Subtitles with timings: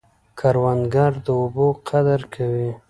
[0.39, 2.69] کروندګر د اوبو قدر کوي